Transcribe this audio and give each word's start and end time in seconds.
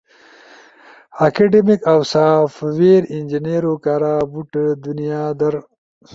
اکیڈمیک 1.25 1.81
اؤ 1.91 2.01
سافٹ 2.11 2.57
ویر 2.77 3.03
انجنیئرو 3.13 3.73
کارا 3.83 4.13
بُوٹ 4.31 4.51
دنیا 4.83 5.21
در 5.39 5.53